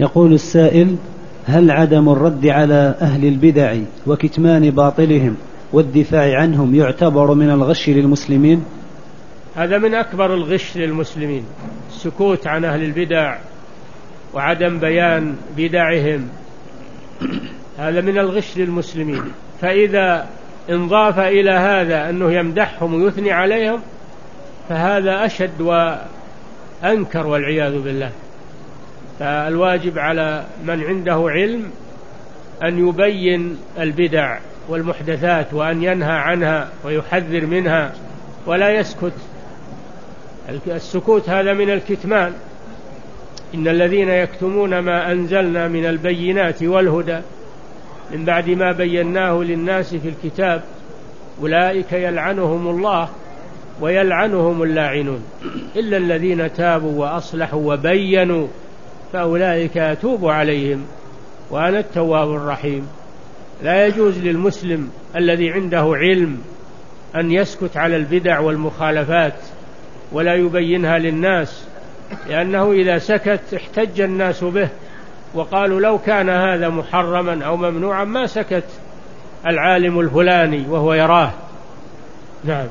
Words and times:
يقول 0.00 0.32
السائل 0.32 0.96
هل 1.46 1.70
عدم 1.70 2.08
الرد 2.08 2.46
على 2.46 2.94
أهل 3.00 3.24
البدع 3.24 3.76
وكتمان 4.06 4.70
باطلهم 4.70 5.36
والدفاع 5.72 6.40
عنهم 6.40 6.74
يعتبر 6.74 7.34
من 7.34 7.50
الغش 7.50 7.88
للمسلمين؟ 7.88 8.64
هذا 9.56 9.78
من 9.78 9.94
أكبر 9.94 10.34
الغش 10.34 10.76
للمسلمين 10.76 11.44
السكوت 11.90 12.46
عن 12.46 12.64
أهل 12.64 12.82
البدع 12.82 13.36
وعدم 14.34 14.78
بيان 14.78 15.36
بدعهم. 15.56 16.28
هذا 17.78 18.00
من 18.00 18.18
الغش 18.18 18.56
للمسلمين. 18.56 19.22
فإذا 19.60 20.26
انضاف 20.70 21.18
إلى 21.18 21.50
هذا 21.50 22.10
أنه 22.10 22.32
يمدحهم 22.32 22.94
ويثني 22.94 23.32
عليهم 23.32 23.80
فهذا 24.68 25.26
أشد 25.26 25.60
وأنكر 25.60 27.26
والعياذ 27.26 27.82
بالله. 27.82 28.10
فالواجب 29.18 29.98
على 29.98 30.44
من 30.66 30.84
عنده 30.84 31.24
علم 31.28 31.70
أن 32.62 32.88
يبين 32.88 33.58
البدع 33.78 34.38
والمحدثات 34.68 35.54
وأن 35.54 35.82
ينهى 35.82 36.12
عنها 36.12 36.68
ويحذر 36.84 37.46
منها 37.46 37.92
ولا 38.46 38.70
يسكت. 38.70 39.12
السكوت 40.66 41.28
هذا 41.28 41.52
من 41.52 41.70
الكتمان. 41.70 42.32
إن 43.54 43.68
الذين 43.68 44.08
يكتمون 44.08 44.78
ما 44.78 45.12
أنزلنا 45.12 45.68
من 45.68 45.86
البينات 45.86 46.62
والهدى 46.62 47.18
من 48.10 48.24
بعد 48.24 48.50
ما 48.50 48.72
بيناه 48.72 49.42
للناس 49.42 49.94
في 49.94 50.08
الكتاب 50.08 50.62
أولئك 51.40 51.92
يلعنهم 51.92 52.68
الله 52.68 53.08
ويلعنهم 53.80 54.62
اللاعنون 54.62 55.24
إلا 55.76 55.96
الذين 55.96 56.52
تابوا 56.52 57.00
وأصلحوا 57.00 57.74
وبينوا. 57.74 58.46
فأولئك 59.16 59.78
أتوب 59.78 60.28
عليهم 60.28 60.86
وأنا 61.50 61.78
التواب 61.78 62.34
الرحيم. 62.34 62.88
لا 63.62 63.86
يجوز 63.86 64.18
للمسلم 64.18 64.90
الذي 65.16 65.52
عنده 65.52 65.92
علم 65.94 66.38
أن 67.14 67.32
يسكت 67.32 67.76
على 67.76 67.96
البدع 67.96 68.38
والمخالفات 68.40 69.34
ولا 70.12 70.34
يبينها 70.34 70.98
للناس 70.98 71.64
لأنه 72.28 72.72
إذا 72.72 72.98
سكت 72.98 73.40
احتج 73.54 74.00
الناس 74.00 74.44
به 74.44 74.68
وقالوا 75.34 75.80
لو 75.80 75.98
كان 75.98 76.28
هذا 76.28 76.68
محرما 76.68 77.44
أو 77.44 77.56
ممنوعا 77.56 78.04
ما 78.04 78.26
سكت 78.26 78.64
العالم 79.46 80.00
الفلاني 80.00 80.64
وهو 80.68 80.94
يراه. 80.94 81.30
نعم. 82.44 82.66